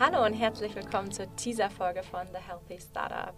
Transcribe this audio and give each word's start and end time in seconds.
Hallo 0.00 0.24
und 0.24 0.34
herzlich 0.34 0.74
willkommen 0.74 1.12
zur 1.12 1.32
Teaser-Folge 1.36 2.02
von 2.02 2.26
The 2.26 2.40
Healthy 2.40 2.80
Startup. 2.80 3.36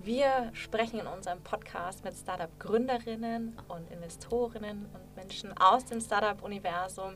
Wir 0.00 0.50
sprechen 0.52 0.98
in 0.98 1.06
unserem 1.06 1.40
Podcast 1.40 2.02
mit 2.02 2.16
Startup-Gründerinnen 2.16 3.56
und 3.68 3.88
Investorinnen 3.92 4.86
und 4.92 5.14
Menschen 5.14 5.56
aus 5.56 5.84
dem 5.84 6.00
Startup-Universum 6.00 7.14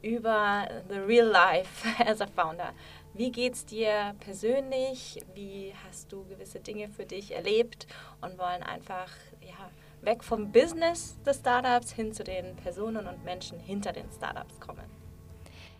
über 0.00 0.66
the 0.88 0.96
real 0.96 1.26
life 1.26 1.86
as 2.06 2.22
a 2.22 2.26
founder. 2.26 2.72
Wie 3.12 3.30
geht's 3.30 3.66
dir 3.66 4.14
persönlich? 4.20 5.20
Wie 5.34 5.74
hast 5.86 6.10
du 6.10 6.24
gewisse 6.24 6.60
Dinge 6.60 6.88
für 6.88 7.04
dich 7.04 7.34
erlebt 7.34 7.86
und 8.22 8.38
wollen 8.38 8.62
einfach 8.62 9.10
ja, 9.42 9.70
weg 10.00 10.24
vom 10.24 10.52
Business 10.52 11.20
des 11.24 11.40
Startups 11.40 11.92
hin 11.92 12.14
zu 12.14 12.24
den 12.24 12.56
Personen 12.56 13.06
und 13.06 13.24
Menschen 13.24 13.60
hinter 13.60 13.92
den 13.92 14.10
Startups 14.10 14.58
kommen? 14.58 14.95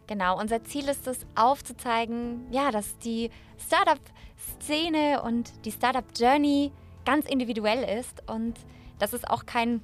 Genau, 0.06 0.38
unser 0.38 0.62
Ziel 0.62 0.88
ist 0.88 1.06
es 1.06 1.26
aufzuzeigen, 1.34 2.46
ja, 2.52 2.70
dass 2.70 2.96
die 2.98 3.30
Startup-Szene 3.58 5.22
und 5.22 5.64
die 5.64 5.72
Startup-Journey 5.72 6.70
ganz 7.04 7.26
individuell 7.26 7.98
ist 7.98 8.22
und 8.28 8.54
dass 8.98 9.12
es 9.12 9.24
auch 9.24 9.46
keinen 9.46 9.80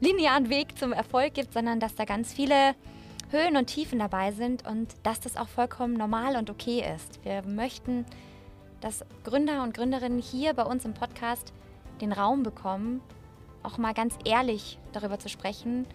linearen 0.00 0.48
Weg 0.48 0.78
zum 0.78 0.92
Erfolg 0.92 1.34
gibt, 1.34 1.52
sondern 1.52 1.80
dass 1.80 1.94
da 1.94 2.04
ganz 2.04 2.32
viele 2.32 2.74
Höhen 3.30 3.56
und 3.56 3.66
Tiefen 3.66 3.98
dabei 3.98 4.32
sind 4.32 4.66
und 4.66 4.94
dass 5.02 5.20
das 5.20 5.36
auch 5.36 5.48
vollkommen 5.48 5.94
normal 5.94 6.36
und 6.36 6.48
okay 6.48 6.82
ist. 6.96 7.22
Wir 7.24 7.42
möchten, 7.42 8.06
dass 8.80 9.04
Gründer 9.24 9.62
und 9.62 9.74
Gründerinnen 9.74 10.18
hier 10.18 10.54
bei 10.54 10.62
uns 10.62 10.84
im 10.84 10.94
Podcast 10.94 11.52
den 12.00 12.12
Raum 12.12 12.42
bekommen, 12.42 13.02
auch 13.62 13.76
mal 13.76 13.92
ganz 13.92 14.14
ehrlich 14.24 14.78
darüber 14.92 15.18
zu 15.18 15.28
sprechen, 15.28 15.86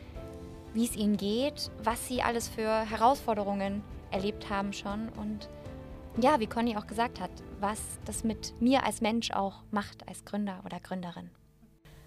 wie 0.73 0.85
es 0.85 0.95
ihnen 0.95 1.17
geht, 1.17 1.71
was 1.83 2.07
sie 2.07 2.21
alles 2.21 2.47
für 2.47 2.81
Herausforderungen 2.89 3.83
erlebt 4.11 4.49
haben 4.49 4.73
schon 4.73 5.09
und 5.09 5.49
ja, 6.21 6.39
wie 6.39 6.47
Conny 6.47 6.77
auch 6.77 6.85
gesagt 6.85 7.19
hat, 7.19 7.31
was 7.59 7.79
das 8.05 8.23
mit 8.23 8.59
mir 8.61 8.85
als 8.85 9.01
Mensch 9.01 9.31
auch 9.31 9.63
macht, 9.71 10.07
als 10.07 10.23
Gründer 10.25 10.61
oder 10.65 10.79
Gründerin. 10.79 11.31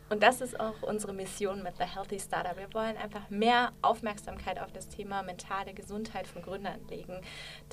Und 0.08 0.22
das 0.22 0.40
ist 0.40 0.60
auch 0.60 0.82
unsere 0.82 1.12
Mission 1.12 1.64
mit 1.64 1.76
The 1.78 1.84
Healthy 1.84 2.20
Startup. 2.20 2.56
Wir 2.56 2.72
wollen 2.72 2.96
einfach 2.96 3.28
mehr 3.28 3.72
Aufmerksamkeit 3.82 4.60
auf 4.60 4.70
das 4.70 4.88
Thema 4.88 5.22
mentale 5.22 5.74
Gesundheit 5.74 6.28
von 6.28 6.42
Gründern 6.42 6.78
legen. 6.88 7.20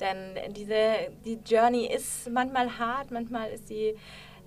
Denn 0.00 0.52
diese, 0.52 1.12
die 1.24 1.38
Journey 1.46 1.86
ist 1.86 2.28
manchmal 2.28 2.76
hart, 2.76 3.12
manchmal 3.12 3.50
ist 3.50 3.68
sie 3.68 3.94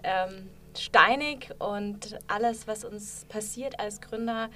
ähm, 0.03 0.50
steinig 0.78 1.50
und 1.59 2.20
alles, 2.28 2.68
was 2.68 2.84
uns 2.84 3.25
passiert 3.30 3.80
als 3.80 4.02
Gründer, 4.02 4.50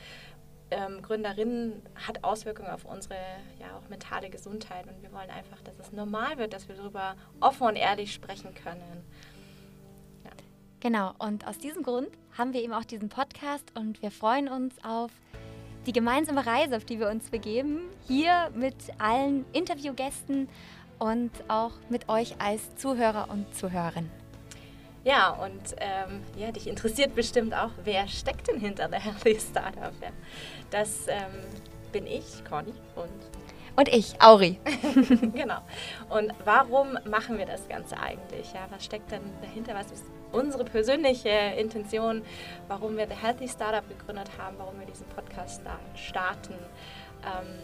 ähm, 0.71 1.01
Gründerinnen 1.01 1.81
hat 2.07 2.23
Auswirkungen 2.23 2.69
auf 2.69 2.85
unsere 2.85 3.15
ja 3.59 3.77
auch 3.77 3.87
mentale 3.89 4.29
Gesundheit 4.29 4.87
und 4.87 5.01
wir 5.01 5.11
wollen 5.11 5.29
einfach, 5.29 5.61
dass 5.61 5.77
es 5.79 5.91
normal 5.91 6.37
wird, 6.37 6.53
dass 6.53 6.67
wir 6.67 6.75
darüber 6.75 7.15
offen 7.39 7.67
und 7.67 7.75
ehrlich 7.75 8.13
sprechen 8.13 8.53
können. 8.55 9.03
Ja. 10.23 10.31
Genau, 10.79 11.13
und 11.19 11.47
aus 11.47 11.57
diesem 11.57 11.83
Grund 11.83 12.09
haben 12.37 12.53
wir 12.53 12.61
eben 12.63 12.73
auch 12.73 12.85
diesen 12.85 13.09
Podcast 13.09 13.71
und 13.77 14.01
wir 14.01 14.11
freuen 14.11 14.47
uns 14.47 14.75
auf 14.83 15.11
die 15.85 15.93
gemeinsame 15.93 16.45
Reise, 16.45 16.77
auf 16.77 16.85
die 16.85 16.99
wir 16.99 17.09
uns 17.09 17.29
begeben, 17.29 17.81
hier 18.07 18.51
mit 18.55 18.75
allen 18.99 19.45
Interviewgästen 19.51 20.47
und 20.99 21.31
auch 21.47 21.73
mit 21.89 22.07
euch 22.07 22.39
als 22.39 22.75
Zuhörer 22.75 23.29
und 23.29 23.53
Zuhörerinnen. 23.55 24.20
Ja, 25.03 25.29
und 25.29 25.75
ähm, 25.77 26.23
ja, 26.37 26.51
dich 26.51 26.67
interessiert 26.67 27.15
bestimmt 27.15 27.55
auch, 27.55 27.71
wer 27.83 28.07
steckt 28.07 28.47
denn 28.47 28.59
hinter 28.59 28.87
der 28.87 28.99
Healthy 29.03 29.39
Startup? 29.39 29.93
Ja. 30.01 30.09
Das 30.69 31.07
ähm, 31.07 31.41
bin 31.91 32.05
ich, 32.05 32.43
Conny, 32.47 32.73
und 32.95 33.09
und 33.75 33.87
ich, 33.87 34.21
Auri. 34.21 34.59
genau. 35.33 35.59
Und 36.09 36.33
warum 36.43 36.99
machen 37.09 37.37
wir 37.37 37.45
das 37.45 37.69
Ganze 37.69 37.97
eigentlich? 37.97 38.51
Ja, 38.53 38.67
was 38.69 38.83
steckt 38.83 39.11
denn 39.11 39.21
dahinter? 39.41 39.73
Was 39.73 39.91
ist 39.91 40.03
unsere 40.33 40.65
persönliche 40.65 41.29
Intention, 41.29 42.21
warum 42.67 42.97
wir 42.97 43.07
The 43.07 43.15
Healthy 43.15 43.47
Startup 43.47 43.87
gegründet 43.87 44.29
haben, 44.37 44.57
warum 44.57 44.77
wir 44.77 44.85
diesen 44.85 45.07
Podcast 45.07 45.61
starten? 45.95 46.53
Ähm, 47.23 47.59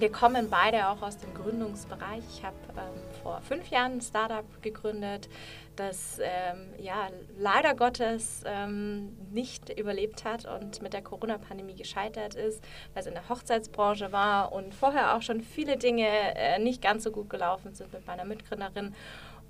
wir 0.00 0.12
kommen 0.12 0.48
beide 0.48 0.88
auch 0.88 1.02
aus 1.02 1.18
dem 1.18 1.34
Gründungsbereich. 1.34 2.22
Ich 2.30 2.44
habe 2.44 2.56
ähm, 2.76 3.22
vor 3.22 3.40
fünf 3.40 3.68
Jahren 3.70 3.94
ein 3.94 4.00
Startup 4.00 4.44
gegründet, 4.62 5.28
das 5.76 6.20
ähm, 6.20 6.68
ja 6.78 7.08
leider 7.36 7.74
Gottes 7.74 8.42
ähm, 8.46 9.16
nicht 9.32 9.70
überlebt 9.78 10.24
hat 10.24 10.44
und 10.44 10.82
mit 10.82 10.92
der 10.92 11.02
Corona-Pandemie 11.02 11.74
gescheitert 11.74 12.34
ist, 12.34 12.62
weil 12.94 13.00
es 13.00 13.06
in 13.06 13.14
der 13.14 13.28
Hochzeitsbranche 13.28 14.12
war 14.12 14.52
und 14.52 14.74
vorher 14.74 15.16
auch 15.16 15.22
schon 15.22 15.40
viele 15.40 15.76
Dinge 15.76 16.06
äh, 16.06 16.58
nicht 16.58 16.80
ganz 16.80 17.04
so 17.04 17.10
gut 17.10 17.28
gelaufen 17.28 17.74
sind 17.74 17.92
mit 17.92 18.06
meiner 18.06 18.24
Mitgründerin. 18.24 18.94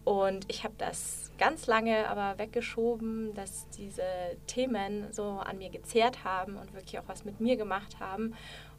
Und 0.04 0.47
ich 0.50 0.65
habe 0.65 0.75
das 0.78 1.30
ganz 1.36 1.66
lange 1.66 2.09
aber 2.09 2.38
weggeschoben, 2.38 3.34
dass 3.34 3.69
diese 3.70 4.03
Themen 4.47 5.12
so 5.12 5.25
an 5.25 5.59
mir 5.59 5.69
gezehrt 5.69 6.25
haben 6.25 6.56
und 6.56 6.72
wirklich 6.72 6.98
auch 6.98 7.06
was 7.06 7.26
mit 7.26 7.41
mir 7.41 7.56
gemacht 7.56 8.00
haben 8.00 8.34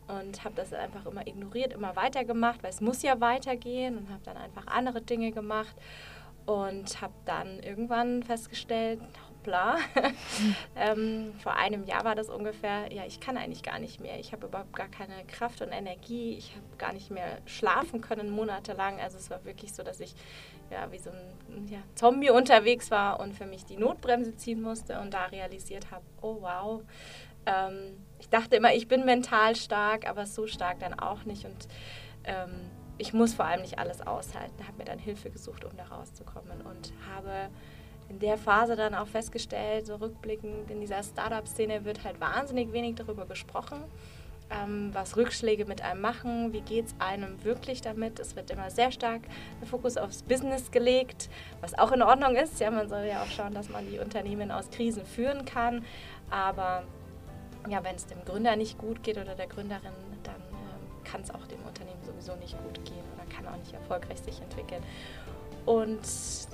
und 0.09 0.43
habe 0.43 0.55
das 0.55 0.73
einfach 0.73 1.05
immer 1.05 1.25
ignoriert, 1.27 1.73
immer 1.73 1.95
weitergemacht, 1.95 2.63
weil 2.63 2.71
es 2.71 2.81
muss 2.81 3.01
ja 3.03 3.21
weitergehen 3.21 3.97
und 3.97 4.09
habe 4.09 4.21
dann 4.23 4.37
einfach 4.37 4.67
andere 4.67 5.01
Dinge 5.01 5.31
gemacht 5.31 5.75
und 6.45 7.01
habe 7.01 7.13
dann 7.25 7.59
irgendwann 7.59 8.23
festgestellt, 8.23 8.99
hoppla, 9.39 9.77
ähm, 10.75 11.33
vor 11.41 11.55
einem 11.55 11.85
Jahr 11.85 12.03
war 12.05 12.15
das 12.15 12.29
ungefähr, 12.29 12.91
ja, 12.91 13.05
ich 13.05 13.19
kann 13.19 13.37
eigentlich 13.37 13.63
gar 13.63 13.79
nicht 13.79 13.99
mehr. 13.99 14.19
Ich 14.19 14.31
habe 14.31 14.47
überhaupt 14.47 14.75
gar 14.75 14.87
keine 14.87 15.23
Kraft 15.27 15.61
und 15.61 15.71
Energie. 15.71 16.35
Ich 16.37 16.55
habe 16.55 16.65
gar 16.77 16.93
nicht 16.93 17.11
mehr 17.11 17.37
schlafen 17.45 18.01
können 18.01 18.31
monatelang. 18.31 18.99
Also 18.99 19.17
es 19.17 19.29
war 19.29 19.45
wirklich 19.45 19.73
so, 19.73 19.83
dass 19.83 19.99
ich 19.99 20.15
ja, 20.71 20.91
wie 20.91 20.99
so 20.99 21.09
ein 21.09 21.67
ja, 21.67 21.79
Zombie 21.95 22.29
unterwegs 22.29 22.91
war 22.91 23.19
und 23.19 23.33
für 23.33 23.45
mich 23.45 23.65
die 23.65 23.77
Notbremse 23.77 24.35
ziehen 24.35 24.61
musste 24.61 24.99
und 24.99 25.13
da 25.13 25.25
realisiert 25.25 25.91
habe, 25.91 26.03
oh 26.21 26.37
wow, 26.41 26.81
ähm, 27.45 27.97
ich 28.19 28.29
dachte 28.29 28.55
immer, 28.55 28.73
ich 28.73 28.87
bin 28.87 29.05
mental 29.05 29.55
stark, 29.55 30.07
aber 30.07 30.25
so 30.25 30.47
stark 30.47 30.79
dann 30.79 30.93
auch 30.93 31.23
nicht. 31.25 31.45
Und 31.45 31.67
ähm, 32.25 32.69
ich 32.97 33.13
muss 33.13 33.33
vor 33.33 33.45
allem 33.45 33.61
nicht 33.61 33.79
alles 33.79 34.05
aushalten. 34.05 34.67
Habe 34.67 34.77
mir 34.77 34.85
dann 34.85 34.99
Hilfe 34.99 35.29
gesucht, 35.29 35.63
um 35.63 35.71
da 35.77 35.85
rauszukommen. 35.85 36.61
Und 36.61 36.93
habe 37.15 37.49
in 38.09 38.19
der 38.19 38.37
Phase 38.37 38.75
dann 38.75 38.95
auch 38.95 39.07
festgestellt, 39.07 39.87
so 39.87 39.95
rückblickend, 39.95 40.69
in 40.69 40.81
dieser 40.81 41.01
Startup-Szene 41.01 41.85
wird 41.85 42.03
halt 42.03 42.19
wahnsinnig 42.19 42.73
wenig 42.73 42.95
darüber 42.95 43.25
gesprochen. 43.25 43.83
Ähm, 44.51 44.89
was 44.93 45.15
Rückschläge 45.15 45.65
mit 45.65 45.83
einem 45.83 46.01
machen, 46.01 46.53
wie 46.53 46.61
geht 46.61 46.87
es 46.87 46.95
einem 46.97 47.43
wirklich 47.43 47.81
damit. 47.81 48.19
Es 48.19 48.35
wird 48.35 48.49
immer 48.49 48.71
sehr 48.71 48.91
stark 48.91 49.21
der 49.61 49.67
Fokus 49.67 49.95
aufs 49.95 50.23
Business 50.23 50.71
gelegt, 50.71 51.29
was 51.61 51.77
auch 51.77 51.91
in 51.91 52.01
Ordnung 52.01 52.35
ist. 52.35 52.59
Ja, 52.59 52.71
man 52.71 52.89
soll 52.89 53.05
ja 53.05 53.21
auch 53.21 53.27
schauen, 53.27 53.53
dass 53.53 53.69
man 53.69 53.87
die 53.87 53.99
Unternehmen 53.99 54.49
aus 54.49 54.71
Krisen 54.71 55.05
führen 55.05 55.45
kann. 55.45 55.85
Aber 56.31 56.83
ja, 57.67 57.83
wenn 57.83 57.95
es 57.95 58.05
dem 58.05 58.23
Gründer 58.25 58.55
nicht 58.55 58.77
gut 58.77 59.03
geht 59.03 59.17
oder 59.17 59.35
der 59.35 59.47
Gründerin, 59.47 59.91
dann 60.23 60.35
ähm, 60.35 61.03
kann 61.03 61.21
es 61.21 61.31
auch 61.31 61.45
dem 61.47 61.61
Unternehmen 61.65 62.01
sowieso 62.03 62.35
nicht 62.35 62.57
gut 62.63 62.85
gehen 62.85 63.03
oder 63.15 63.25
kann 63.35 63.47
auch 63.47 63.57
nicht 63.57 63.73
erfolgreich 63.73 64.19
sich 64.19 64.41
entwickeln. 64.41 64.83
Und 65.65 66.01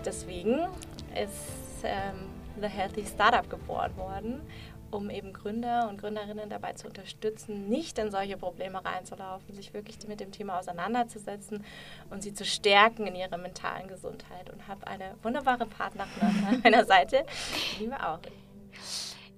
deswegen 0.05 0.67
ist 1.13 1.83
ähm, 1.83 2.29
The 2.59 2.67
Healthy 2.67 3.05
Startup 3.05 3.49
geboren 3.49 3.95
worden, 3.97 4.41
um 4.91 5.09
eben 5.09 5.33
Gründer 5.33 5.89
und 5.89 5.99
Gründerinnen 5.99 6.49
dabei 6.49 6.73
zu 6.73 6.87
unterstützen, 6.87 7.67
nicht 7.69 7.97
in 7.99 8.11
solche 8.11 8.37
Probleme 8.37 8.83
reinzulaufen, 8.83 9.53
sich 9.53 9.73
wirklich 9.73 9.97
mit 10.07 10.19
dem 10.19 10.31
Thema 10.31 10.59
auseinanderzusetzen 10.59 11.63
und 12.09 12.23
sie 12.23 12.33
zu 12.33 12.45
stärken 12.45 13.07
in 13.07 13.15
ihrer 13.15 13.37
mentalen 13.37 13.87
Gesundheit. 13.87 14.49
Und 14.49 14.67
habe 14.67 14.87
eine 14.87 15.15
wunderbare 15.21 15.65
Partnerin 15.65 16.45
an 16.47 16.61
meiner 16.63 16.85
Seite, 16.85 17.25
liebe 17.79 17.99
Auri. 17.99 18.31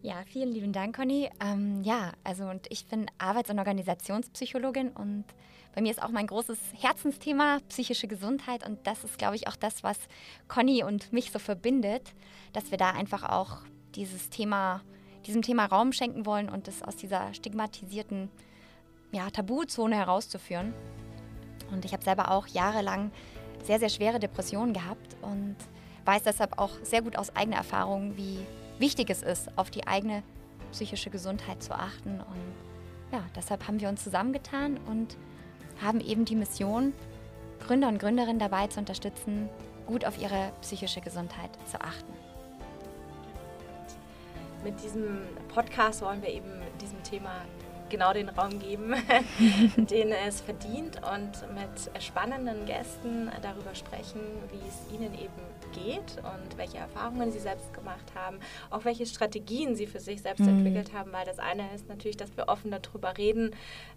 Ja, 0.04 0.24
vielen 0.26 0.52
lieben 0.52 0.74
Dank, 0.74 0.96
Conny. 0.96 1.30
Ähm, 1.42 1.82
ja, 1.84 2.12
also 2.24 2.46
und 2.46 2.68
ich 2.70 2.86
bin 2.86 3.08
Arbeits- 3.18 3.50
und 3.50 3.58
Organisationspsychologin 3.58 4.90
und 4.90 5.26
bei 5.74 5.82
mir 5.82 5.92
ist 5.92 6.02
auch 6.02 6.12
mein 6.12 6.28
großes 6.28 6.58
Herzensthema 6.74 7.60
psychische 7.70 8.08
Gesundheit 8.08 8.66
und 8.66 8.86
das 8.86 9.04
ist, 9.04 9.18
glaube 9.18 9.36
ich, 9.36 9.48
auch 9.48 9.56
das, 9.56 9.84
was 9.84 9.98
Conny 10.48 10.84
und 10.84 11.12
mich 11.14 11.32
so 11.32 11.40
verbindet, 11.40 12.14
dass 12.54 12.70
wir 12.72 12.78
da 12.78 12.92
einfach 12.92 13.24
auch 13.24 13.58
dieses 13.96 14.30
Thema, 14.30 14.82
diesem 15.26 15.42
Thema 15.42 15.66
Raum 15.66 15.92
schenken 15.92 16.26
wollen 16.26 16.50
und 16.50 16.68
es 16.68 16.84
aus 16.84 16.96
dieser 16.96 17.34
stigmatisierten 17.34 18.30
ja, 19.12 19.30
Tabuzone 19.32 19.96
herauszuführen. 19.96 20.74
Und 21.72 21.86
ich 21.86 21.94
habe 21.94 22.04
selber 22.04 22.32
auch 22.32 22.48
jahrelang 22.48 23.12
sehr, 23.64 23.80
sehr 23.80 23.90
schwere 23.90 24.20
Depressionen 24.20 24.74
gehabt 24.74 25.18
und 25.22 25.58
weiß 26.06 26.24
deshalb 26.24 26.60
auch 26.60 26.72
sehr 26.84 27.02
gut 27.02 27.18
aus 27.18 27.36
eigener 27.36 27.58
Erfahrung, 27.58 28.16
wie 28.16 28.40
wichtig 28.80 29.10
es 29.10 29.22
ist, 29.22 29.50
auf 29.58 29.70
die 29.70 29.88
eigene 29.88 30.24
psychische 30.72 31.10
Gesundheit 31.10 31.64
zu 31.64 31.74
achten. 31.74 32.20
Und 32.20 32.56
ja, 33.12 33.24
deshalb 33.36 33.68
haben 33.68 33.80
wir 33.80 33.90
uns 33.90 34.04
zusammengetan 34.04 34.78
und 34.88 35.18
haben 35.82 36.02
eben 36.02 36.26
die 36.26 36.36
Mission, 36.36 36.94
Gründer 37.66 37.88
und 37.88 38.00
Gründerinnen 38.00 38.40
dabei 38.40 38.68
zu 38.68 38.80
unterstützen, 38.80 39.50
gut 39.86 40.06
auf 40.06 40.22
ihre 40.22 40.52
psychische 40.62 41.02
Gesundheit 41.02 41.50
zu 41.66 41.80
achten. 41.82 42.14
Mit 44.64 44.82
diesem 44.84 45.20
Podcast 45.54 46.02
wollen 46.02 46.22
wir 46.22 46.30
eben 46.30 46.52
diesem 46.82 47.02
Thema 47.04 47.32
genau 47.90 48.14
den 48.14 48.30
Raum 48.30 48.60
geben, 48.60 48.96
den 49.78 50.12
es 50.12 50.42
verdient 50.42 50.98
und 50.98 51.54
mit 51.54 52.04
spannenden 52.04 52.66
Gästen 52.66 53.30
darüber 53.42 53.76
sprechen, 53.76 54.22
wie 54.52 54.68
es 54.68 54.94
ihnen 54.94 55.14
eben 55.14 55.58
geht 55.74 56.18
und 56.18 56.58
welche 56.58 56.78
Erfahrungen 56.78 57.32
sie 57.32 57.40
selbst 57.40 57.74
gemacht 57.74 58.14
haben, 58.16 58.40
auch 58.70 58.86
welche 58.86 59.06
Strategien 59.06 59.76
sie 59.76 59.88
für 59.88 60.00
sich 60.00 60.22
selbst 60.22 60.42
mhm. 60.42 60.60
entwickelt 60.60 60.94
haben, 60.94 61.12
weil 61.12 61.26
das 61.26 61.40
eine 61.40 61.74
ist 61.74 61.88
natürlich, 61.88 62.18
dass 62.18 62.36
wir 62.38 62.48
offen 62.48 62.72
darüber 62.72 63.18
reden, 63.18 63.56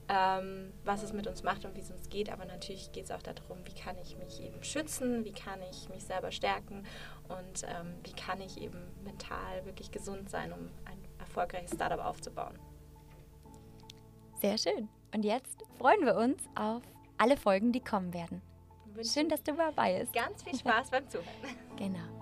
ähm, 0.08 0.72
was 0.84 1.02
es 1.02 1.12
mit 1.12 1.26
uns 1.26 1.42
macht 1.42 1.64
und 1.64 1.76
wie 1.76 1.80
es 1.80 1.90
uns 1.90 2.08
geht, 2.08 2.30
aber 2.30 2.44
natürlich 2.44 2.92
geht 2.92 3.04
es 3.04 3.10
auch 3.10 3.22
darum, 3.22 3.58
wie 3.64 3.80
kann 3.80 3.96
ich 4.02 4.16
mich 4.18 4.40
eben 4.42 4.62
schützen, 4.62 5.24
wie 5.24 5.32
kann 5.32 5.60
ich 5.70 5.88
mich 5.88 6.04
selber 6.04 6.30
stärken 6.32 6.84
und 7.28 7.62
ähm, 7.64 7.94
wie 8.04 8.12
kann 8.12 8.40
ich 8.40 8.60
eben 8.60 8.78
mental 9.04 9.64
wirklich 9.64 9.90
gesund 9.90 10.28
sein, 10.30 10.52
um 10.52 10.68
ein 10.84 10.98
erfolgreiches 11.18 11.72
Startup 11.72 12.04
aufzubauen. 12.04 12.58
Sehr 14.40 14.56
schön. 14.56 14.88
Und 15.14 15.24
jetzt 15.24 15.64
freuen 15.78 16.04
wir 16.04 16.16
uns 16.16 16.42
auf 16.54 16.82
alle 17.18 17.36
Folgen, 17.36 17.72
die 17.72 17.80
kommen 17.80 18.14
werden. 18.14 18.40
Schön, 19.02 19.28
dass 19.28 19.42
du 19.42 19.52
dabei 19.52 19.98
bist. 19.98 20.12
Ganz 20.12 20.42
viel 20.42 20.58
Spaß 20.58 20.90
beim 20.90 21.08
Zuhören. 21.08 21.26
Genau. 21.76 22.19